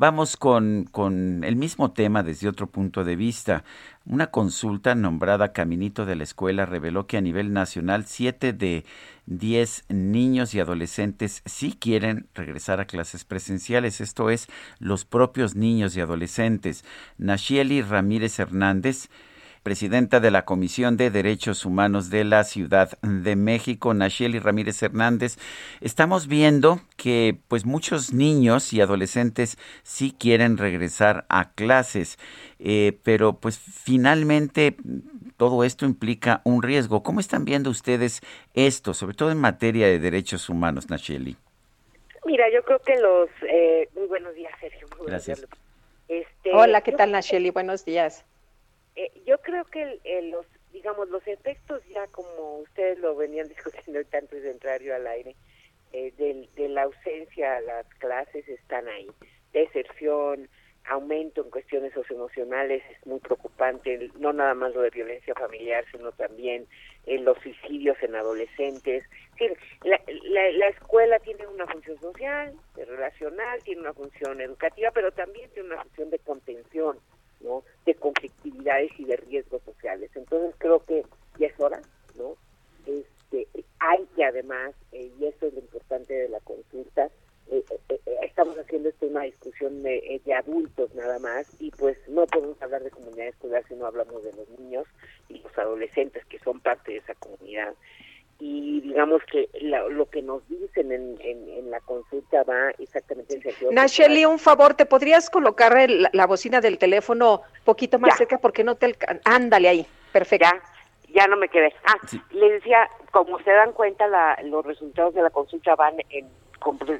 Vamos 0.00 0.38
con, 0.38 0.88
con 0.90 1.44
el 1.44 1.56
mismo 1.56 1.92
tema 1.92 2.22
desde 2.22 2.48
otro 2.48 2.68
punto 2.68 3.04
de 3.04 3.16
vista. 3.16 3.64
Una 4.06 4.28
consulta 4.28 4.94
nombrada 4.94 5.52
Caminito 5.52 6.06
de 6.06 6.16
la 6.16 6.24
Escuela 6.24 6.64
reveló 6.64 7.06
que 7.06 7.18
a 7.18 7.20
nivel 7.20 7.52
nacional 7.52 8.06
7 8.06 8.54
de 8.54 8.86
10 9.26 9.84
niños 9.90 10.54
y 10.54 10.60
adolescentes 10.60 11.42
sí 11.44 11.76
quieren 11.78 12.28
regresar 12.34 12.80
a 12.80 12.86
clases 12.86 13.26
presenciales, 13.26 14.00
esto 14.00 14.30
es, 14.30 14.46
los 14.78 15.04
propios 15.04 15.54
niños 15.54 15.94
y 15.94 16.00
adolescentes. 16.00 16.82
Nashieli 17.18 17.82
Ramírez 17.82 18.38
Hernández 18.38 19.10
presidenta 19.62 20.20
de 20.20 20.30
la 20.30 20.44
Comisión 20.44 20.96
de 20.96 21.10
Derechos 21.10 21.64
Humanos 21.64 22.10
de 22.10 22.24
la 22.24 22.44
Ciudad 22.44 22.98
de 23.02 23.36
México, 23.36 23.94
Nacheli 23.94 24.38
Ramírez 24.38 24.82
Hernández. 24.82 25.38
Estamos 25.80 26.28
viendo 26.28 26.80
que 26.96 27.38
pues 27.48 27.64
muchos 27.64 28.12
niños 28.12 28.72
y 28.72 28.80
adolescentes 28.80 29.58
sí 29.82 30.14
quieren 30.18 30.56
regresar 30.56 31.26
a 31.28 31.52
clases, 31.52 32.18
eh, 32.58 32.98
pero 33.02 33.34
pues 33.34 33.58
finalmente 33.58 34.76
todo 35.36 35.64
esto 35.64 35.84
implica 35.86 36.40
un 36.44 36.62
riesgo. 36.62 37.02
¿Cómo 37.02 37.20
están 37.20 37.44
viendo 37.44 37.70
ustedes 37.70 38.20
esto, 38.54 38.94
sobre 38.94 39.14
todo 39.14 39.30
en 39.30 39.38
materia 39.38 39.86
de 39.86 39.98
derechos 39.98 40.48
humanos, 40.48 40.90
Nacheli? 40.90 41.36
Mira, 42.24 42.44
yo 42.52 42.62
creo 42.62 42.78
que 42.80 42.96
los... 42.98 43.28
Eh, 43.48 43.88
muy 43.94 44.06
buenos 44.06 44.34
días, 44.34 44.52
Sergio. 44.60 44.86
Gracias. 45.06 45.46
Este, 46.08 46.50
Hola, 46.52 46.80
¿qué 46.82 46.92
tal, 46.92 47.12
Nacheli? 47.12 47.50
Buenos 47.50 47.84
días. 47.84 48.24
Eh, 49.00 49.10
yo 49.24 49.38
creo 49.38 49.64
que 49.64 49.98
los, 50.24 50.44
digamos, 50.74 51.08
los 51.08 51.26
efectos 51.26 51.82
ya 51.88 52.06
como 52.08 52.58
ustedes 52.58 52.98
lo 52.98 53.16
venían 53.16 53.48
discutiendo 53.54 53.98
antes 54.12 54.42
de 54.42 54.50
entrar 54.50 54.82
yo 54.82 54.94
al 54.94 55.06
aire, 55.06 55.34
eh, 55.94 56.12
de, 56.18 56.68
la 56.68 56.82
ausencia 56.82 57.56
a 57.56 57.60
las 57.62 57.86
clases 57.94 58.46
están 58.46 58.86
ahí. 58.88 59.08
Deserción, 59.54 60.50
aumento 60.84 61.42
en 61.42 61.50
cuestiones 61.50 61.94
socioemocionales 61.94 62.82
es 62.90 63.06
muy 63.06 63.20
preocupante, 63.20 64.10
no 64.18 64.34
nada 64.34 64.52
más 64.52 64.74
lo 64.74 64.82
de 64.82 64.90
violencia 64.90 65.34
familiar, 65.34 65.82
sino 65.90 66.12
también 66.12 66.66
eh, 67.06 67.18
los 67.20 67.38
suicidios 67.38 67.96
en 68.02 68.14
adolescentes. 68.14 69.04
la, 69.82 69.98
la, 70.24 70.50
la, 70.50 70.68
escuela 70.68 71.18
tiene 71.20 71.46
una 71.46 71.66
función 71.66 71.98
social, 72.00 72.52
relacional, 72.76 73.62
tiene 73.62 73.80
una 73.80 73.94
función 73.94 74.42
educativa, 74.42 74.90
pero 74.92 75.10
también 75.10 75.48
tiene 75.52 75.72
una 75.72 75.82
función 75.84 76.10
de 76.10 76.18
contención 76.18 76.98
¿no? 77.40 77.62
de 77.86 77.94
conflictividades 77.94 78.90
y 78.98 79.04
de 79.04 79.16
riesgos 79.16 79.62
sociales. 79.62 80.10
Entonces 80.14 80.54
creo 80.58 80.84
que 80.84 81.04
ya 81.38 81.46
es 81.46 81.60
hora, 81.60 81.80
¿no? 82.16 82.36
Este, 82.86 83.46
hay 83.78 84.06
que 84.14 84.24
además, 84.24 84.74
eh, 84.92 85.10
y 85.18 85.26
eso 85.26 85.46
es 85.46 85.54
lo 85.54 85.60
importante 85.60 86.14
de 86.14 86.28
la 86.28 86.40
consulta, 86.40 87.10
eh, 87.50 87.64
eh, 87.88 88.00
estamos 88.22 88.56
haciendo 88.58 88.88
esto 88.88 89.06
una 89.06 89.22
discusión 89.22 89.82
de, 89.82 90.20
adultos 90.36 90.94
nada 90.94 91.18
más 91.18 91.48
y 91.58 91.72
pues 91.72 91.98
no 92.08 92.24
podemos 92.26 92.60
hablar 92.62 92.84
de 92.84 92.90
comunidad 92.90 93.26
escolar 93.26 93.64
si 93.66 93.74
no 93.74 93.86
hablamos 93.86 94.22
de 94.22 94.32
los 94.32 94.48
niños 94.60 94.86
y 95.28 95.38
los 95.38 95.58
adolescentes 95.58 96.24
que 96.26 96.38
son 96.38 96.60
parte 96.60 96.92
de 96.92 96.98
esa 96.98 97.14
comunidad 97.16 97.74
y 98.40 98.80
digamos 98.80 99.22
que 99.30 99.48
lo 99.62 100.08
que 100.08 100.22
nos 100.22 100.46
dicen 100.48 100.90
en, 100.90 101.18
en, 101.20 101.70
la 101.70 101.80
consulta 101.80 102.42
va 102.42 102.70
exactamente 102.78 103.34
en 103.34 103.42
sentido. 103.42 103.70
Nacheli, 103.70 104.24
un 104.24 104.38
favor, 104.38 104.74
¿te 104.74 104.86
podrías 104.86 105.30
colocar 105.30 105.76
la 105.88 106.26
bocina 106.26 106.60
del 106.60 106.78
teléfono 106.78 107.42
un 107.58 107.64
poquito 107.64 107.98
más 107.98 108.16
cerca 108.16 108.38
porque 108.38 108.64
no 108.64 108.74
te 108.74 108.96
Ándale 109.24 109.68
ahí, 109.68 109.86
perfecto. 110.12 110.48
Ya, 111.08 111.26
no 111.26 111.36
me 111.36 111.48
quedé. 111.48 111.74
Ah, 111.84 111.96
le 112.30 112.52
decía, 112.52 112.88
como 113.10 113.38
se 113.40 113.50
dan 113.50 113.72
cuenta, 113.72 114.06
la, 114.08 114.38
los 114.44 114.64
resultados 114.64 115.14
de 115.14 115.22
la 115.22 115.30
consulta 115.30 115.74
van 115.74 115.94
en, 116.08 116.28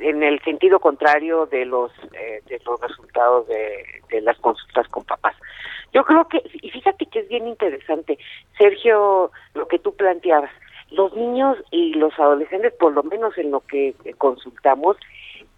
en 0.00 0.22
el 0.22 0.40
sentido 0.42 0.78
contrario 0.78 1.46
de 1.46 1.64
los, 1.64 1.92
eh, 2.12 2.42
de 2.46 2.60
los 2.64 2.80
resultados 2.80 3.46
de, 3.48 3.84
de 4.10 4.20
las 4.20 4.38
consultas 4.38 4.86
con 4.88 5.04
papás. 5.04 5.34
Yo 5.92 6.04
creo 6.04 6.28
que, 6.28 6.42
y 6.52 6.70
fíjate 6.70 7.06
que 7.06 7.20
es 7.20 7.28
bien 7.28 7.48
interesante, 7.48 8.18
Sergio, 8.58 9.32
lo 9.54 9.66
que 9.66 9.78
tú 9.78 9.94
planteabas 9.94 10.50
los 10.90 11.14
niños 11.14 11.56
y 11.70 11.94
los 11.94 12.18
adolescentes, 12.18 12.72
por 12.74 12.92
lo 12.92 13.02
menos 13.02 13.36
en 13.38 13.50
lo 13.50 13.60
que 13.60 13.94
consultamos, 14.18 14.96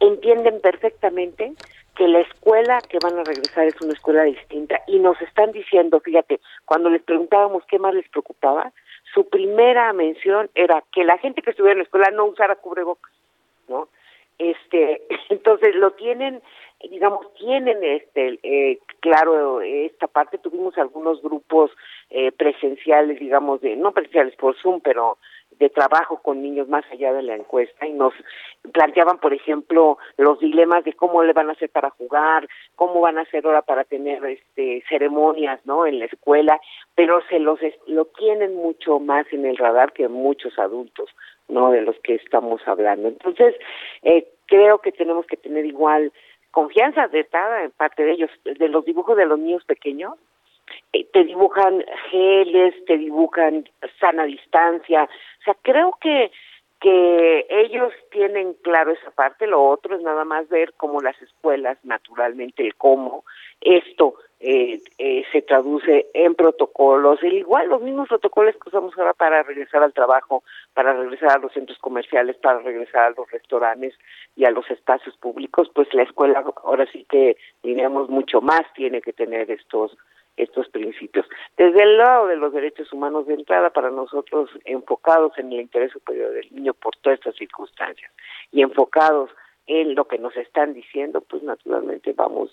entienden 0.00 0.60
perfectamente 0.60 1.52
que 1.96 2.06
la 2.06 2.20
escuela 2.20 2.78
que 2.88 2.98
van 3.02 3.18
a 3.18 3.24
regresar 3.24 3.66
es 3.66 3.80
una 3.80 3.94
escuela 3.94 4.22
distinta 4.24 4.82
y 4.86 4.98
nos 4.98 5.20
están 5.22 5.52
diciendo, 5.52 5.98
fíjate, 6.00 6.40
cuando 6.64 6.90
les 6.90 7.02
preguntábamos 7.02 7.64
qué 7.66 7.78
más 7.78 7.94
les 7.94 8.08
preocupaba, 8.10 8.72
su 9.14 9.28
primera 9.28 9.92
mención 9.94 10.50
era 10.54 10.84
que 10.92 11.04
la 11.04 11.16
gente 11.18 11.40
que 11.40 11.50
estuviera 11.50 11.72
en 11.72 11.78
la 11.78 11.84
escuela 11.84 12.10
no 12.10 12.26
usara 12.26 12.56
cubrebocas, 12.56 13.12
¿no? 13.68 13.88
Este, 14.38 15.02
entonces 15.30 15.74
lo 15.74 15.92
tienen 15.92 16.42
digamos, 16.90 17.32
tienen 17.34 17.82
este 17.82 18.38
eh, 18.42 18.78
claro 19.00 19.60
esta 19.60 20.06
parte. 20.06 20.38
Tuvimos 20.38 20.76
algunos 20.78 21.22
grupos 21.22 21.70
eh, 22.10 22.32
presenciales, 22.32 23.18
digamos, 23.18 23.60
de 23.60 23.76
no 23.76 23.92
presenciales 23.92 24.36
por 24.36 24.56
Zoom, 24.56 24.80
pero 24.80 25.18
de 25.58 25.70
trabajo 25.70 26.20
con 26.22 26.42
niños 26.42 26.68
más 26.68 26.84
allá 26.90 27.12
de 27.12 27.22
la 27.22 27.34
encuesta 27.34 27.86
y 27.86 27.92
nos 27.92 28.12
planteaban, 28.72 29.18
por 29.18 29.32
ejemplo, 29.32 29.96
los 30.18 30.38
dilemas 30.40 30.84
de 30.84 30.92
cómo 30.92 31.22
le 31.22 31.32
van 31.32 31.48
a 31.48 31.52
hacer 31.52 31.70
para 31.70 31.90
jugar, 31.90 32.46
cómo 32.74 33.00
van 33.00 33.16
a 33.16 33.22
hacer 33.22 33.46
ahora 33.46 33.62
para 33.62 33.84
tener 33.84 34.24
este 34.26 34.82
ceremonias, 34.88 35.64
¿no? 35.64 35.86
En 35.86 35.98
la 35.98 36.06
escuela, 36.06 36.60
pero 36.94 37.22
se 37.28 37.38
los 37.38 37.58
lo 37.86 38.06
tienen 38.06 38.54
mucho 38.54 38.98
más 38.98 39.26
en 39.32 39.46
el 39.46 39.56
radar 39.56 39.92
que 39.92 40.08
muchos 40.08 40.58
adultos, 40.58 41.08
¿no? 41.48 41.70
De 41.70 41.80
los 41.80 41.98
que 42.00 42.16
estamos 42.16 42.60
hablando. 42.66 43.08
Entonces, 43.08 43.54
eh, 44.02 44.28
creo 44.46 44.78
que 44.78 44.92
tenemos 44.92 45.26
que 45.26 45.36
tener 45.36 45.64
igual 45.64 46.12
confianza 46.56 47.06
de 47.08 47.28
en 47.64 47.70
parte 47.72 48.02
de 48.02 48.12
ellos, 48.12 48.30
de 48.44 48.68
los 48.70 48.82
dibujos 48.86 49.14
de 49.14 49.26
los 49.26 49.38
niños 49.38 49.62
pequeños, 49.64 50.14
eh, 50.94 51.06
te 51.12 51.24
dibujan 51.24 51.84
geles, 52.10 52.74
te 52.86 52.96
dibujan 52.96 53.68
sana 54.00 54.24
distancia, 54.24 55.02
o 55.04 55.44
sea, 55.44 55.54
creo 55.60 55.98
que 56.00 56.32
que 56.80 57.46
ellos 57.48 57.92
tienen 58.10 58.54
claro 58.62 58.92
esa 58.92 59.10
parte, 59.10 59.46
lo 59.46 59.66
otro 59.66 59.96
es 59.96 60.02
nada 60.02 60.24
más 60.24 60.48
ver 60.48 60.72
cómo 60.78 61.00
las 61.00 61.20
escuelas, 61.20 61.78
naturalmente, 61.84 62.70
cómo 62.76 63.24
esto 63.60 64.14
eh, 64.38 64.82
eh, 64.98 65.24
se 65.32 65.42
traduce 65.42 66.08
en 66.12 66.34
protocolos, 66.34 67.22
el 67.22 67.34
igual 67.34 67.68
los 67.68 67.80
mismos 67.80 68.08
protocolos 68.08 68.54
que 68.54 68.68
usamos 68.68 68.96
ahora 68.98 69.14
para 69.14 69.42
regresar 69.42 69.82
al 69.82 69.94
trabajo, 69.94 70.44
para 70.74 70.92
regresar 70.92 71.30
a 71.30 71.38
los 71.38 71.52
centros 71.52 71.78
comerciales, 71.78 72.36
para 72.36 72.58
regresar 72.58 73.04
a 73.04 73.10
los 73.10 73.30
restaurantes 73.30 73.94
y 74.36 74.44
a 74.44 74.50
los 74.50 74.70
espacios 74.70 75.16
públicos, 75.16 75.70
pues 75.74 75.92
la 75.94 76.02
escuela 76.02 76.44
ahora 76.64 76.86
sí 76.92 77.06
que 77.08 77.36
diríamos 77.62 78.10
mucho 78.10 78.40
más 78.42 78.62
tiene 78.74 79.00
que 79.00 79.12
tener 79.12 79.50
estos 79.50 79.96
estos 80.36 80.68
principios. 80.68 81.26
Desde 81.56 81.82
el 81.82 81.96
lado 81.96 82.26
de 82.26 82.36
los 82.36 82.52
derechos 82.52 82.92
humanos 82.92 83.26
de 83.26 83.32
entrada, 83.32 83.70
para 83.70 83.90
nosotros 83.90 84.50
enfocados 84.66 85.32
en 85.38 85.50
el 85.50 85.60
interés 85.60 85.92
superior 85.92 86.30
del 86.32 86.54
niño 86.54 86.74
por 86.74 86.94
todas 86.96 87.18
estas 87.18 87.36
circunstancias 87.36 88.12
y 88.52 88.60
enfocados 88.60 89.30
en 89.66 89.94
lo 89.94 90.06
que 90.06 90.18
nos 90.18 90.36
están 90.36 90.74
diciendo, 90.74 91.22
pues 91.22 91.42
naturalmente 91.42 92.12
vamos, 92.12 92.50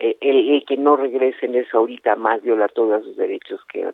eh, 0.00 0.16
el, 0.20 0.64
que 0.66 0.76
no 0.76 0.96
regresen 0.96 1.54
es 1.54 1.72
ahorita 1.74 2.16
más 2.16 2.42
violar 2.42 2.72
todos 2.72 3.04
sus 3.04 3.16
derechos 3.16 3.60
que 3.70 3.92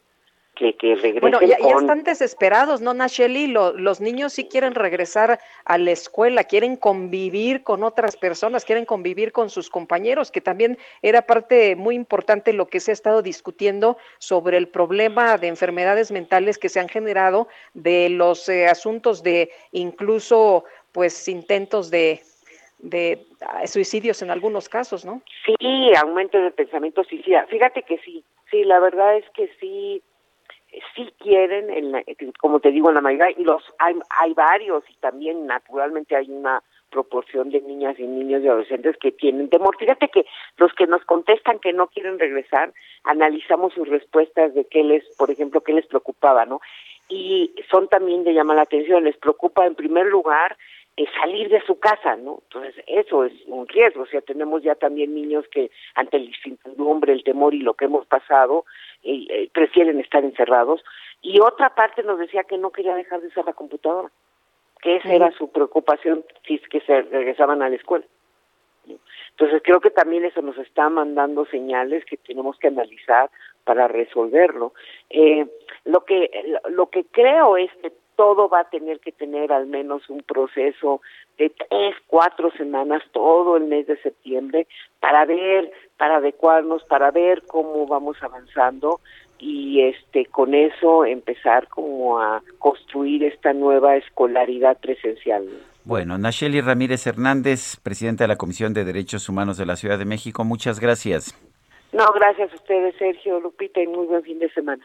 que, 0.57 0.75
regresen 0.81 1.21
Bueno, 1.21 1.41
ya, 1.43 1.57
están 1.57 2.03
desesperados, 2.03 2.81
¿no, 2.81 2.95
Nacheli? 2.95 3.47
los 3.49 4.01
niños 4.01 4.33
sí 4.33 4.49
quieren 4.49 4.75
regresar 4.75 5.39
a 5.65 5.79
la 5.79 5.91
escuela, 5.91 6.45
quieren 6.45 6.77
convivir 6.77 7.63
con 7.63 7.85
otras 7.85 8.17
personas, 8.17 8.65
quieren 8.65 8.87
convivir 8.87 9.33
con 9.33 9.51
sus 9.51 9.69
compañeros, 9.69 10.31
que 10.31 10.41
también 10.41 10.79
era 11.03 11.23
parte 11.23 11.77
muy 11.77 11.95
importante 11.95 12.55
lo 12.55 12.69
que 12.69 12.81
se 12.81 12.91
ha 12.91 12.95
estado 12.95 13.21
discutiendo 13.21 13.99
sobre 14.19 14.57
el 14.57 14.69
problema 14.69 15.37
de 15.37 15.49
enfermedades 15.49 16.11
mentales 16.11 16.57
que 16.57 16.71
se 16.71 16.81
han 16.81 16.89
generado 16.89 17.49
de 17.75 18.09
los 18.09 18.49
eh, 18.49 18.67
asuntos 18.67 19.23
de 19.23 19.51
incluso, 19.73 20.65
pues, 20.93 21.29
intentos 21.29 21.91
de 21.91 22.23
de 22.79 23.27
ah, 23.41 23.67
suicidios 23.67 24.23
en 24.23 24.31
algunos 24.31 24.69
casos, 24.69 25.05
¿no? 25.05 25.23
Sí, 25.45 25.95
aumento 25.97 26.39
de 26.39 26.51
pensamiento 26.51 27.05
suicida. 27.05 27.47
Fíjate 27.47 27.83
que 27.83 27.99
sí, 27.99 28.25
sí, 28.51 28.65
la 28.65 28.79
verdad 28.81 29.17
es 29.17 29.25
que 29.31 29.51
sí, 29.61 30.03
sí 30.95 31.13
quieren, 31.19 31.71
en 31.71 32.05
como 32.39 32.61
te 32.61 32.71
digo, 32.71 32.89
en 32.89 32.97
la 32.97 33.01
mayoría, 33.01 33.31
y 33.37 33.45
los 33.45 33.63
hay, 33.79 33.95
hay 34.11 34.35
varios 34.35 34.85
y 34.91 34.95
también 34.97 35.47
naturalmente 35.47 36.17
hay 36.17 36.31
una 36.31 36.63
proporción 36.91 37.51
de 37.51 37.61
niñas 37.61 37.99
y 37.99 38.07
niños 38.07 38.43
y 38.43 38.49
adolescentes 38.49 38.97
que 38.99 39.13
tienen 39.13 39.49
temor. 39.49 39.77
Fíjate 39.77 40.09
que 40.09 40.25
los 40.57 40.73
que 40.75 40.87
nos 40.87 41.05
contestan 41.05 41.59
que 41.59 41.73
no 41.73 41.89
quieren 41.89 42.19
regresar, 42.19 42.73
analizamos 43.05 43.75
sus 43.75 43.89
respuestas 43.89 44.55
de 44.55 44.65
qué 44.65 44.85
les, 44.85 45.05
por 45.17 45.31
ejemplo, 45.31 45.61
qué 45.63 45.73
les 45.73 45.87
preocupaba, 45.87 46.45
¿no? 46.47 46.61
Y 47.09 47.55
son 47.71 47.89
también 47.89 48.25
de 48.25 48.35
llamar 48.35 48.57
la 48.57 48.63
atención, 48.63 49.05
les 49.05 49.17
preocupa 49.17 49.67
en 49.67 49.75
primer 49.75 50.07
lugar 50.07 50.57
eh, 50.99 51.05
salir 51.21 51.51
de 51.51 51.61
su 51.63 51.79
casa, 51.79 52.17
¿no? 52.17 52.39
Entonces, 52.45 52.75
eso 52.87 53.25
es 53.25 53.33
un 53.47 53.69
riesgo, 53.69 54.05
o 54.05 54.07
sea, 54.07 54.23
tenemos 54.23 54.63
ya 54.63 54.75
también 54.75 55.15
niños 55.15 55.45
que 55.49 55.71
ante 55.95 56.17
el 56.17 56.25
incertidumbre, 56.25 57.13
el 57.13 57.23
temor 57.23 57.53
y 57.55 57.59
lo 57.59 57.75
que 57.75 57.85
hemos 57.85 58.07
pasado, 58.07 58.65
eh, 59.03 59.27
eh, 59.29 59.51
prefieren 59.53 60.01
estar 60.01 60.25
encerrados. 60.25 60.83
Y 61.21 61.41
otra 61.41 61.75
parte 61.75 62.03
nos 62.03 62.19
decía 62.19 62.45
que 62.45 62.57
no 62.57 62.71
quería 62.71 62.95
dejar 62.95 63.21
de 63.21 63.29
usar 63.29 63.45
la 63.45 63.53
computadora, 63.53 64.11
que 64.81 64.97
esa 64.97 65.13
era 65.13 65.31
su 65.33 65.51
preocupación 65.53 66.25
si 66.47 66.55
es 66.55 66.69
que 66.69 66.81
se 66.81 67.03
regresaban 67.03 67.61
a 67.61 67.69
la 67.69 67.77
escuela. 67.77 68.07
Entonces 69.31 69.61
creo 69.63 69.81
que 69.81 69.91
también 69.91 70.25
eso 70.25 70.41
nos 70.41 70.57
está 70.57 70.89
mandando 70.89 71.45
señales 71.47 72.07
que 72.07 72.17
tenemos 72.17 72.59
que 72.59 72.69
analizar 72.69 73.31
para 73.65 73.87
resolverlo. 73.87 74.73
Eh, 75.11 75.47
lo 75.85 76.05
que 76.05 76.31
lo 76.71 76.89
que 76.89 77.05
creo 77.05 77.59
es 77.59 77.71
que 77.83 77.93
todo 78.17 78.49
va 78.49 78.61
a 78.61 78.71
tener 78.71 79.01
que 79.01 79.13
tener 79.13 79.53
al 79.53 79.67
menos 79.67 80.09
un 80.09 80.23
proceso 80.23 81.01
de 81.39 81.51
tres, 81.51 81.95
cuatro 82.07 82.51
semanas, 82.53 83.03
todo 83.13 83.57
el 83.57 83.65
mes 83.65 83.87
de 83.87 83.97
septiembre, 83.99 84.67
para 85.01 85.25
ver, 85.25 85.71
para 85.97 86.17
adecuarnos, 86.17 86.83
para 86.85 87.11
ver 87.11 87.43
cómo 87.47 87.87
vamos 87.87 88.17
avanzando 88.23 89.01
y 89.39 89.83
este 89.83 90.27
con 90.27 90.55
eso 90.55 91.05
empezar 91.05 91.69
como 91.69 92.19
a 92.19 92.43
construir 92.59 93.23
esta 93.25 93.53
nueva 93.53 93.97
escolaridad 93.97 94.79
presencial. 94.79 95.47
Bueno, 95.85 96.19
Nacheli 96.19 96.61
Ramírez 96.61 97.07
Hernández, 97.07 97.77
presidenta 97.83 98.25
de 98.25 98.29
la 98.29 98.37
Comisión 98.37 98.73
de 98.73 98.85
Derechos 98.85 99.29
Humanos 99.29 99.57
de 99.57 99.67
la 99.67 99.77
Ciudad 99.77 99.99
de 99.99 100.05
México, 100.05 100.45
muchas 100.45 100.81
gracias. 100.81 101.35
No, 101.93 102.05
gracias 102.13 102.53
a 102.53 102.57
ustedes, 102.57 102.97
Sergio, 102.97 103.39
Lupita, 103.41 103.81
y 103.81 103.87
muy 103.87 104.07
buen 104.07 104.23
fin 104.23 104.39
de 104.39 104.51
semana. 104.51 104.85